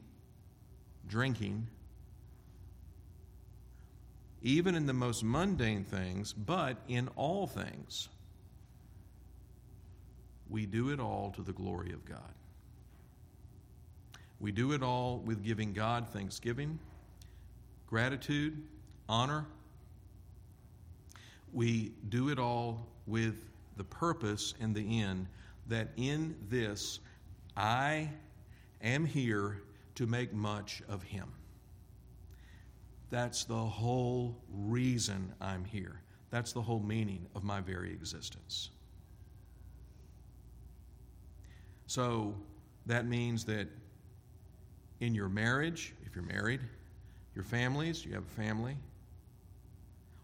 drinking, 1.07 1.67
even 4.41 4.75
in 4.75 4.85
the 4.85 4.93
most 4.93 5.23
mundane 5.23 5.83
things, 5.83 6.31
but 6.33 6.77
in 6.87 7.09
all 7.15 7.47
things, 7.47 8.09
we 10.49 10.65
do 10.65 10.91
it 10.91 10.99
all 10.99 11.33
to 11.35 11.41
the 11.41 11.53
glory 11.53 11.91
of 11.91 12.05
God. 12.05 12.19
We 14.39 14.51
do 14.51 14.73
it 14.73 14.83
all 14.83 15.17
with 15.17 15.43
giving 15.43 15.73
God 15.73 16.09
thanksgiving, 16.09 16.77
gratitude, 17.87 18.61
honor. 19.09 19.45
We 21.51 21.93
do 22.09 22.29
it 22.29 22.37
all 22.37 22.85
with 23.07 23.35
the 23.77 23.83
purpose 23.83 24.53
and 24.59 24.75
the 24.75 25.01
end 25.01 25.27
that 25.67 25.89
in 25.97 26.35
this 26.49 26.99
I 27.57 28.09
am 28.81 29.05
here 29.05 29.61
to 29.95 30.05
make 30.05 30.33
much 30.33 30.81
of 30.87 31.03
Him. 31.03 31.31
That's 33.09 33.45
the 33.45 33.55
whole 33.55 34.35
reason 34.51 35.33
I'm 35.39 35.63
here. 35.63 36.01
That's 36.31 36.51
the 36.51 36.61
whole 36.61 36.81
meaning 36.81 37.25
of 37.35 37.43
my 37.43 37.61
very 37.61 37.91
existence. 37.91 38.71
So 41.87 42.35
that 42.87 43.05
means 43.07 43.45
that 43.45 43.67
in 44.99 45.13
your 45.13 45.29
marriage, 45.29 45.93
if 46.05 46.15
you're 46.15 46.25
married, 46.25 46.61
your 47.35 47.43
families, 47.43 48.05
you 48.05 48.13
have 48.13 48.23
a 48.23 48.41
family, 48.41 48.75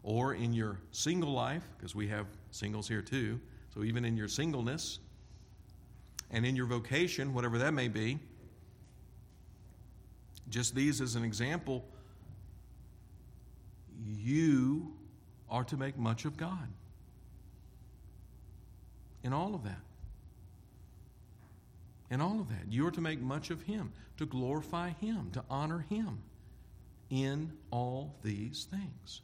or 0.03 0.33
in 0.33 0.53
your 0.53 0.79
single 0.91 1.31
life, 1.31 1.63
because 1.77 1.95
we 1.95 2.07
have 2.07 2.25
singles 2.51 2.87
here 2.87 3.01
too, 3.01 3.39
so 3.73 3.83
even 3.83 4.03
in 4.03 4.17
your 4.17 4.27
singleness, 4.27 4.99
and 6.31 6.45
in 6.45 6.55
your 6.55 6.65
vocation, 6.65 7.33
whatever 7.33 7.57
that 7.57 7.73
may 7.73 7.87
be, 7.87 8.17
just 10.49 10.75
these 10.75 11.01
as 11.01 11.15
an 11.15 11.23
example, 11.23 11.85
you 14.05 14.93
are 15.49 15.63
to 15.65 15.77
make 15.77 15.97
much 15.97 16.25
of 16.25 16.37
God 16.37 16.67
in 19.23 19.33
all 19.33 19.53
of 19.53 19.63
that. 19.63 19.81
In 22.09 22.19
all 22.19 22.41
of 22.41 22.49
that, 22.49 22.69
you 22.69 22.85
are 22.85 22.91
to 22.91 23.01
make 23.01 23.21
much 23.21 23.51
of 23.51 23.61
Him, 23.63 23.91
to 24.17 24.25
glorify 24.25 24.89
Him, 24.89 25.29
to 25.33 25.43
honor 25.49 25.85
Him 25.89 26.19
in 27.09 27.51
all 27.71 28.15
these 28.23 28.67
things. 28.69 29.21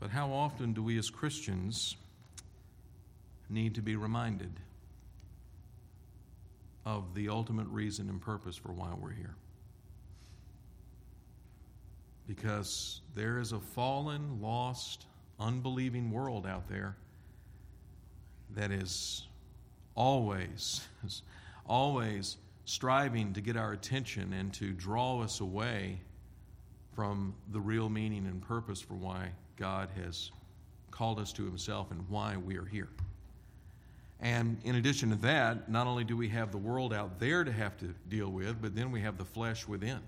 But 0.00 0.10
how 0.10 0.32
often 0.32 0.72
do 0.72 0.82
we 0.82 0.98
as 0.98 1.10
Christians 1.10 1.96
need 3.50 3.74
to 3.74 3.82
be 3.82 3.96
reminded 3.96 4.52
of 6.86 7.14
the 7.14 7.28
ultimate 7.28 7.66
reason 7.68 8.08
and 8.08 8.20
purpose 8.20 8.56
for 8.56 8.72
why 8.72 8.90
we're 9.00 9.12
here? 9.12 9.34
Because 12.26 13.00
there 13.14 13.38
is 13.38 13.52
a 13.52 13.58
fallen, 13.58 14.40
lost, 14.40 15.06
unbelieving 15.40 16.10
world 16.10 16.46
out 16.46 16.68
there 16.68 16.96
that 18.54 18.70
is 18.70 19.26
always, 19.94 20.86
always 21.66 22.36
striving 22.66 23.32
to 23.32 23.40
get 23.40 23.56
our 23.56 23.72
attention 23.72 24.32
and 24.32 24.52
to 24.54 24.72
draw 24.72 25.22
us 25.22 25.40
away 25.40 26.00
from 26.94 27.34
the 27.50 27.60
real 27.60 27.88
meaning 27.88 28.26
and 28.26 28.42
purpose 28.42 28.80
for 28.80 28.94
why 28.94 29.30
God 29.58 29.88
has 30.02 30.30
called 30.90 31.18
us 31.18 31.32
to 31.34 31.44
Himself 31.44 31.90
and 31.90 32.08
why 32.08 32.36
we 32.36 32.56
are 32.56 32.64
here. 32.64 32.88
And 34.20 34.58
in 34.64 34.76
addition 34.76 35.10
to 35.10 35.16
that, 35.16 35.70
not 35.70 35.86
only 35.86 36.04
do 36.04 36.16
we 36.16 36.28
have 36.28 36.50
the 36.50 36.58
world 36.58 36.92
out 36.92 37.20
there 37.20 37.44
to 37.44 37.52
have 37.52 37.76
to 37.78 37.94
deal 38.08 38.30
with, 38.30 38.60
but 38.60 38.74
then 38.74 38.90
we 38.90 39.00
have 39.00 39.16
the 39.16 39.24
flesh 39.24 39.68
within. 39.68 40.00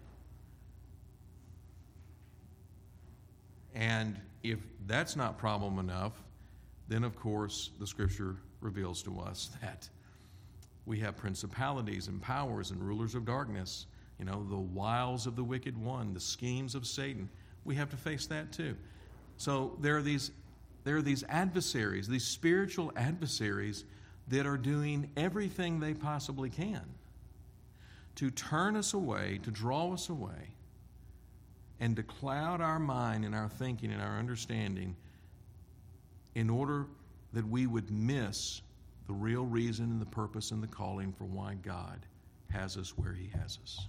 And 3.75 4.17
if 4.43 4.59
that's 4.87 5.15
not 5.15 5.39
problem 5.39 5.79
enough, 5.79 6.13
then 6.89 7.05
of 7.05 7.15
course 7.15 7.71
the 7.79 7.87
scripture 7.87 8.37
reveals 8.61 9.03
to 9.05 9.21
us 9.21 9.51
that 9.63 9.89
we 10.87 10.99
have 10.99 11.17
principalities 11.17 12.09
and 12.09 12.21
powers 12.21 12.73
and 12.73 12.83
rulers 12.83 13.15
of 13.15 13.25
darkness, 13.25 13.87
you 14.19 14.25
know, 14.25 14.45
the 14.49 14.57
wiles 14.57 15.27
of 15.27 15.37
the 15.37 15.45
wicked 15.45 15.77
one, 15.79 16.15
the 16.15 16.21
schemes 16.21 16.75
of 16.75 16.85
Satan. 16.85 17.29
We 17.65 17.77
have 17.77 17.91
to 17.91 17.97
face 17.97 18.27
that 18.27 18.53
too. 18.53 18.75
So 19.41 19.79
there 19.81 19.97
are 19.97 20.03
these 20.03 20.33
there 20.85 20.97
are 20.97 21.03
these 21.03 21.25
adversaries, 21.31 22.07
these 22.07 22.27
spiritual 22.27 22.93
adversaries 22.95 23.87
that 24.29 24.45
are 24.45 24.59
doing 24.59 25.11
everything 25.17 25.81
they 25.81 25.95
possibly 25.95 26.51
can 26.51 26.83
to 28.17 28.31
turn 28.31 28.77
us 28.77 28.93
away, 28.93 29.41
to 29.43 29.51
draw 29.51 29.95
us 29.95 30.11
away, 30.11 30.55
and 31.81 31.97
to 31.97 32.03
cloud 32.03 32.61
our 32.61 32.79
mind 32.79 33.25
and 33.25 33.35
our 33.35 33.49
thinking 33.49 33.91
and 33.93 34.03
our 34.03 34.19
understanding 34.19 34.95
in 36.35 36.51
order 36.51 36.85
that 37.33 37.49
we 37.49 37.67
would 37.67 37.91
miss 37.91 38.61
the 39.07 39.15
real 39.15 39.47
reason 39.47 39.87
and 39.87 40.03
the 40.03 40.07
purpose 40.07 40.51
and 40.51 40.63
the 40.63 40.67
calling 40.67 41.15
for 41.15 41.25
why 41.25 41.55
God 41.63 42.05
has 42.51 42.77
us 42.77 42.91
where 42.99 43.15
He 43.15 43.31
has 43.39 43.59
us. 43.63 43.87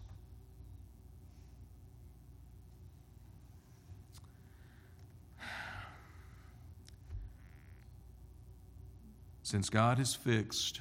Since 9.52 9.70
God 9.70 9.98
has 9.98 10.16
fixed 10.16 10.80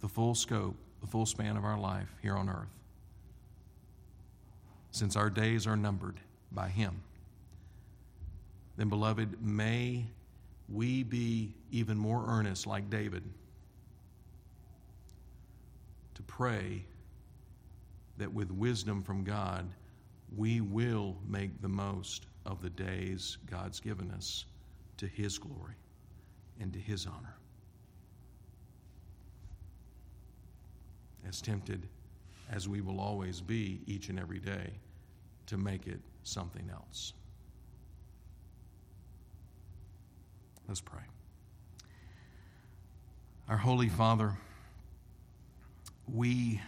the 0.00 0.06
full 0.06 0.36
scope, 0.36 0.76
the 1.00 1.06
full 1.08 1.26
span 1.26 1.56
of 1.56 1.64
our 1.64 1.76
life 1.76 2.14
here 2.22 2.36
on 2.36 2.48
earth, 2.48 2.68
since 4.92 5.16
our 5.16 5.30
days 5.30 5.66
are 5.66 5.76
numbered 5.76 6.20
by 6.52 6.68
Him, 6.68 7.02
then, 8.76 8.88
beloved, 8.88 9.44
may 9.44 10.06
we 10.68 11.02
be 11.02 11.52
even 11.72 11.98
more 11.98 12.24
earnest, 12.28 12.68
like 12.68 12.88
David, 12.88 13.24
to 16.14 16.22
pray 16.22 16.84
that 18.18 18.32
with 18.32 18.52
wisdom 18.52 19.02
from 19.02 19.24
God, 19.24 19.68
we 20.36 20.60
will 20.60 21.16
make 21.26 21.60
the 21.60 21.68
most 21.68 22.26
of 22.46 22.62
the 22.62 22.70
days 22.70 23.38
God's 23.50 23.80
given 23.80 24.12
us 24.12 24.44
to 24.98 25.08
His 25.08 25.36
glory 25.36 25.74
and 26.60 26.72
to 26.72 26.78
His 26.78 27.06
honor. 27.06 27.36
As 31.26 31.40
tempted 31.40 31.88
as 32.50 32.68
we 32.68 32.80
will 32.80 33.00
always 33.00 33.40
be 33.40 33.80
each 33.86 34.08
and 34.08 34.18
every 34.18 34.38
day 34.38 34.70
to 35.46 35.56
make 35.56 35.86
it 35.86 36.00
something 36.22 36.70
else. 36.72 37.12
Let's 40.68 40.80
pray. 40.80 41.00
Our 43.48 43.56
Holy 43.56 43.88
Father, 43.88 44.38
we 46.10 46.60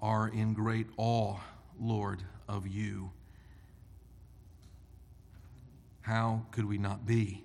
are 0.00 0.28
in 0.28 0.54
great 0.54 0.86
awe, 0.96 1.36
Lord, 1.78 2.22
of 2.48 2.66
you. 2.66 3.10
How 6.00 6.46
could 6.52 6.64
we 6.64 6.78
not 6.78 7.06
be? 7.06 7.44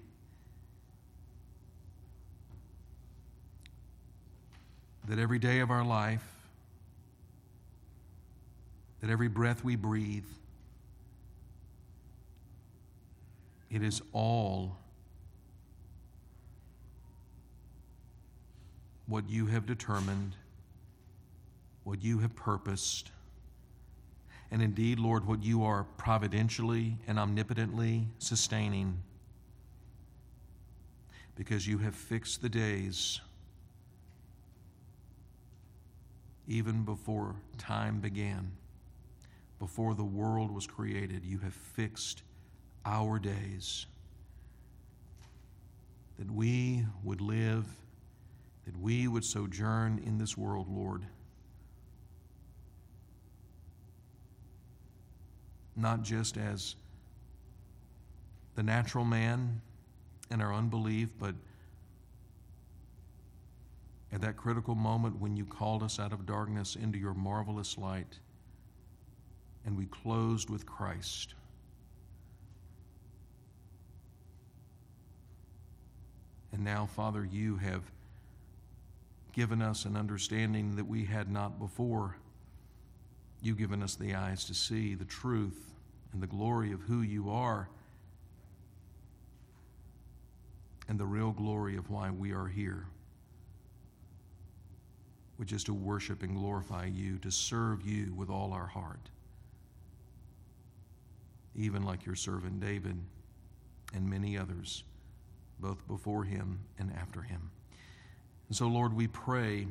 That 5.07 5.19
every 5.19 5.39
day 5.39 5.59
of 5.59 5.69
our 5.69 5.83
life, 5.83 6.23
that 9.01 9.09
every 9.09 9.27
breath 9.27 9.63
we 9.63 9.75
breathe, 9.75 10.25
it 13.69 13.83
is 13.83 14.01
all 14.13 14.77
what 19.07 19.29
you 19.29 19.47
have 19.47 19.65
determined 19.65 20.35
what 21.83 22.03
you 22.03 22.19
have 22.19 22.35
purposed. 22.35 23.11
And 24.51 24.61
indeed, 24.61 24.99
Lord, 24.99 25.25
what 25.27 25.43
you 25.43 25.63
are 25.63 25.83
providentially 25.97 26.97
and 27.07 27.17
omnipotently 27.19 28.07
sustaining. 28.19 28.99
Because 31.35 31.67
you 31.67 31.79
have 31.79 31.95
fixed 31.95 32.41
the 32.41 32.49
days 32.49 33.19
even 36.47 36.83
before 36.83 37.35
time 37.57 37.99
began, 37.99 38.51
before 39.59 39.93
the 39.93 40.03
world 40.03 40.51
was 40.51 40.67
created, 40.67 41.23
you 41.23 41.37
have 41.39 41.53
fixed 41.53 42.23
our 42.85 43.17
days 43.17 43.85
that 46.19 46.29
we 46.29 46.85
would 47.03 47.21
live, 47.21 47.65
that 48.65 48.77
we 48.77 49.07
would 49.07 49.23
sojourn 49.23 50.01
in 50.05 50.17
this 50.17 50.37
world, 50.37 50.67
Lord. 50.69 51.05
Not 55.75 56.03
just 56.03 56.37
as 56.37 56.75
the 58.55 58.63
natural 58.63 59.05
man 59.05 59.61
and 60.29 60.41
our 60.41 60.53
unbelief, 60.53 61.09
but 61.19 61.33
at 64.13 64.21
that 64.21 64.37
critical 64.37 64.75
moment 64.75 65.19
when 65.19 65.35
you 65.35 65.43
called 65.43 65.81
us 65.81 65.99
out 65.99 66.13
of 66.13 66.25
darkness 66.25 66.75
into 66.75 66.99
your 66.99 67.15
marvelous 67.15 67.77
light 67.77 68.19
and 69.65 69.75
we 69.75 69.85
closed 69.85 70.49
with 70.49 70.65
Christ. 70.65 71.33
And 76.51 76.63
now, 76.63 76.85
Father, 76.85 77.25
you 77.25 77.57
have 77.57 77.81
given 79.33 79.61
us 79.61 79.85
an 79.85 79.97
understanding 79.97 80.75
that 80.75 80.85
we 80.85 81.05
had 81.05 81.31
not 81.31 81.57
before. 81.57 82.15
You've 83.41 83.57
given 83.57 83.81
us 83.81 83.95
the 83.95 84.13
eyes 84.13 84.45
to 84.45 84.53
see 84.53 84.93
the 84.93 85.05
truth 85.05 85.73
and 86.11 86.21
the 86.21 86.27
glory 86.27 86.71
of 86.71 86.81
who 86.81 87.01
you 87.01 87.31
are 87.31 87.67
and 90.87 90.99
the 90.99 91.05
real 91.05 91.31
glory 91.31 91.75
of 91.77 91.89
why 91.89 92.11
we 92.11 92.31
are 92.31 92.47
here, 92.47 92.85
which 95.43 95.51
is 95.51 95.65
to 95.65 95.73
worship 95.73 96.23
and 96.23 96.37
glorify 96.37 96.85
you, 96.85 97.17
to 97.17 97.29
serve 97.29 97.85
you 97.85 98.13
with 98.15 98.29
all 98.29 98.53
our 98.53 98.65
heart, 98.65 99.09
even 101.53 101.83
like 101.83 102.05
your 102.05 102.15
servant 102.15 102.61
David 102.61 102.95
and 103.93 104.09
many 104.09 104.37
others 104.37 104.85
both 105.59 105.85
before 105.85 106.23
him 106.23 106.61
and 106.79 106.93
after 106.93 107.21
him. 107.21 107.51
And 108.47 108.55
so, 108.55 108.67
Lord, 108.67 108.93
we 108.93 109.07
pray 109.07 109.67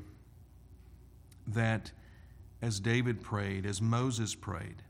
that 1.47 1.91
as 2.61 2.79
David 2.79 3.23
prayed, 3.23 3.65
as 3.65 3.81
Moses 3.81 4.35
prayed, 4.35 4.83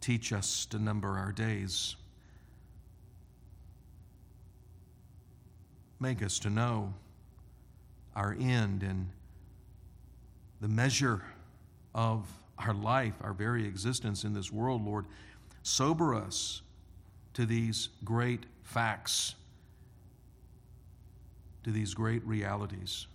teach 0.00 0.32
us 0.32 0.64
to 0.70 0.78
number 0.78 1.18
our 1.18 1.32
days. 1.32 1.96
Make 6.00 6.22
us 6.22 6.38
to 6.38 6.48
know 6.48 6.94
our 8.16 8.34
end 8.40 8.82
and 8.82 9.10
the 10.60 10.68
measure 10.68 11.22
of 11.94 12.26
our 12.58 12.74
life, 12.74 13.14
our 13.20 13.32
very 13.32 13.66
existence 13.66 14.24
in 14.24 14.34
this 14.34 14.52
world, 14.52 14.84
Lord. 14.84 15.06
Sober 15.62 16.14
us 16.14 16.62
to 17.34 17.46
these 17.46 17.88
great 18.04 18.46
facts 18.62 19.34
to 21.68 21.74
these 21.74 21.92
great 21.92 22.24
realities. 22.26 23.06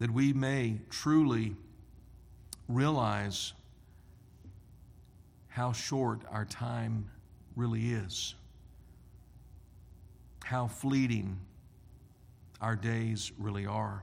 That 0.00 0.10
we 0.10 0.34
may 0.34 0.78
truly 0.90 1.56
realize 2.68 3.54
how 5.48 5.72
short 5.72 6.20
our 6.30 6.44
time 6.44 7.08
really 7.56 7.92
is, 7.92 8.34
how 10.44 10.66
fleeting 10.66 11.38
our 12.60 12.76
days 12.76 13.32
really 13.38 13.64
are, 13.64 14.02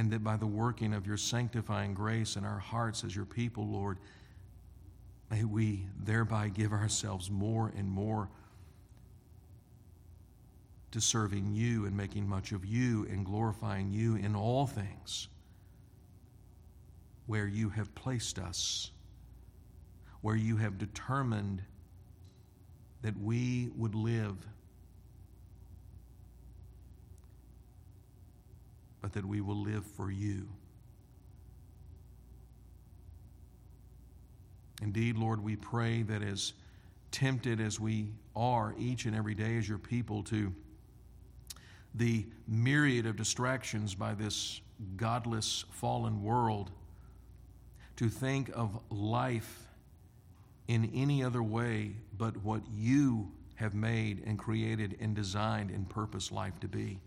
and 0.00 0.10
that 0.10 0.24
by 0.24 0.34
the 0.34 0.46
working 0.46 0.94
of 0.94 1.06
your 1.06 1.18
sanctifying 1.18 1.92
grace 1.92 2.36
in 2.36 2.42
our 2.46 2.58
hearts 2.58 3.04
as 3.04 3.14
your 3.14 3.26
people, 3.26 3.68
Lord, 3.68 3.98
may 5.30 5.44
we 5.44 5.84
thereby 6.02 6.48
give 6.48 6.72
ourselves 6.72 7.30
more 7.30 7.70
and 7.76 7.86
more 7.86 8.30
to 10.92 11.02
serving 11.02 11.52
you 11.52 11.84
and 11.84 11.94
making 11.94 12.26
much 12.26 12.52
of 12.52 12.64
you 12.64 13.06
and 13.10 13.26
glorifying 13.26 13.90
you 13.90 14.16
in 14.16 14.34
all 14.34 14.66
things 14.66 15.28
where 17.26 17.46
you 17.46 17.68
have 17.68 17.94
placed 17.94 18.38
us, 18.38 18.92
where 20.22 20.34
you 20.34 20.56
have 20.56 20.78
determined 20.78 21.62
that 23.02 23.18
we 23.18 23.68
would 23.76 23.94
live, 23.94 24.46
but 29.00 29.12
that 29.12 29.24
we 29.24 29.40
will 29.40 29.60
live 29.62 29.84
for 29.84 30.10
you. 30.10 30.48
Indeed, 34.82 35.16
Lord, 35.16 35.42
we 35.42 35.56
pray 35.56 36.02
that 36.02 36.22
as 36.22 36.54
tempted 37.10 37.60
as 37.60 37.78
we 37.78 38.12
are 38.34 38.74
each 38.78 39.04
and 39.04 39.14
every 39.14 39.34
day 39.34 39.58
as 39.58 39.68
your 39.68 39.78
people 39.78 40.22
to 40.24 40.54
the 41.94 42.24
myriad 42.46 43.06
of 43.06 43.16
distractions 43.16 43.94
by 43.94 44.14
this 44.14 44.60
godless, 44.96 45.64
fallen 45.72 46.22
world, 46.22 46.70
to 47.96 48.08
think 48.08 48.50
of 48.54 48.78
life 48.90 49.66
in 50.68 50.90
any 50.94 51.22
other 51.22 51.42
way 51.42 51.92
but 52.16 52.36
what 52.38 52.62
you 52.72 53.30
have 53.56 53.74
made 53.74 54.22
and 54.24 54.38
created 54.38 54.96
and 55.00 55.14
designed 55.14 55.70
and 55.70 55.88
purposed 55.88 56.32
life 56.32 56.58
to 56.60 56.68
be. 56.68 56.98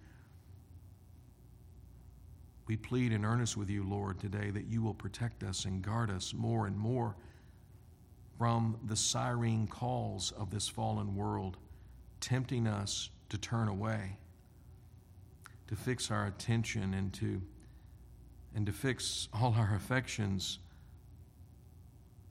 We 2.68 2.78
plead 2.78 3.12
in 3.12 3.26
earnest 3.26 3.58
with 3.58 3.70
you, 3.70 3.84
Lord, 3.84 4.20
today 4.20 4.50
that 4.50 4.68
you 4.68 4.82
will 4.82 4.94
protect 4.94 5.44
us 5.44 5.66
and 5.66 5.82
guard 5.82 6.10
us 6.10 6.34
more 6.34 6.68
and 6.68 6.78
more 6.78 7.16
from 8.38 8.78
the 8.86 8.96
siren 8.96 9.68
calls 9.68 10.32
of 10.32 10.50
this 10.50 10.68
fallen 10.68 11.16
world, 11.16 11.58
tempting 12.20 12.68
us 12.68 13.10
to 13.30 13.38
turn 13.38 13.68
away 13.68 14.18
to 15.68 15.76
fix 15.76 16.12
our 16.12 16.28
attention 16.28 16.94
and 16.94 17.12
to, 17.14 17.42
and 18.56 18.66
to 18.66 18.72
fix 18.72 19.28
all 19.34 19.56
our 19.58 19.74
affections 19.76 20.60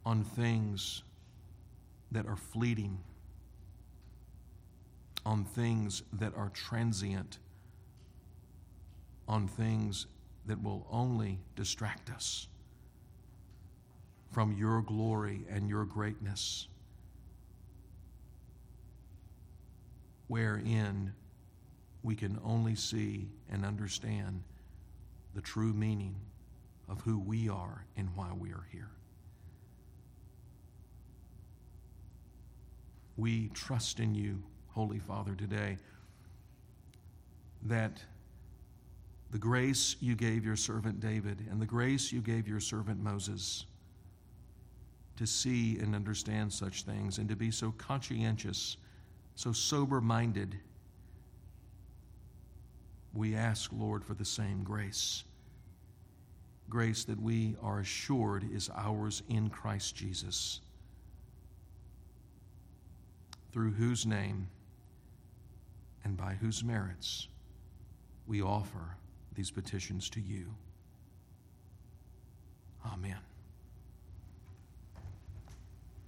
on 0.06 0.22
things 0.22 1.02
that 2.12 2.26
are 2.26 2.36
fleeting, 2.36 2.98
on 5.26 5.44
things 5.44 6.02
that 6.12 6.36
are 6.36 6.50
transient, 6.50 7.38
on 9.26 9.48
things 9.48 10.06
that 10.46 10.62
will 10.62 10.86
only 10.90 11.38
distract 11.56 12.10
us 12.10 12.48
from 14.32 14.52
your 14.52 14.82
glory 14.82 15.44
and 15.50 15.68
your 15.68 15.84
greatness, 15.84 16.68
wherein 20.28 21.12
we 22.02 22.14
can 22.14 22.38
only 22.44 22.74
see 22.74 23.28
and 23.50 23.64
understand 23.64 24.42
the 25.34 25.40
true 25.40 25.72
meaning 25.72 26.16
of 26.88 27.00
who 27.02 27.18
we 27.18 27.48
are 27.48 27.84
and 27.96 28.08
why 28.16 28.30
we 28.36 28.50
are 28.50 28.66
here. 28.70 28.90
We 33.16 33.48
trust 33.48 34.00
in 34.00 34.14
you, 34.14 34.42
Holy 34.70 34.98
Father, 34.98 35.34
today 35.34 35.76
that 37.64 38.02
the 39.32 39.38
grace 39.38 39.96
you 39.98 40.14
gave 40.14 40.44
your 40.44 40.56
servant 40.56 41.00
David 41.00 41.46
and 41.50 41.60
the 41.60 41.66
grace 41.66 42.12
you 42.12 42.20
gave 42.20 42.46
your 42.46 42.60
servant 42.60 43.02
Moses 43.02 43.64
to 45.16 45.26
see 45.26 45.78
and 45.78 45.94
understand 45.94 46.52
such 46.52 46.82
things 46.82 47.16
and 47.16 47.30
to 47.30 47.36
be 47.36 47.50
so 47.50 47.72
conscientious, 47.78 48.76
so 49.34 49.50
sober 49.50 50.02
minded 50.02 50.58
we 53.14 53.34
ask, 53.34 53.70
Lord, 53.72 54.04
for 54.04 54.14
the 54.14 54.24
same 54.24 54.62
grace. 54.62 55.24
Grace 56.68 57.04
that 57.04 57.20
we 57.20 57.56
are 57.62 57.80
assured 57.80 58.44
is 58.52 58.70
ours 58.74 59.22
in 59.28 59.48
Christ 59.48 59.94
Jesus, 59.94 60.60
through 63.52 63.72
whose 63.72 64.06
name 64.06 64.48
and 66.04 66.16
by 66.16 66.34
whose 66.34 66.62
merits 66.64 67.28
we 68.26 68.42
offer 68.42 68.96
these 69.34 69.50
petitions 69.50 70.08
to 70.10 70.20
you. 70.20 70.54
Amen. 72.86 73.31